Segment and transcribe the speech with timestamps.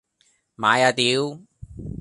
[0.57, 1.39] 買啊屌！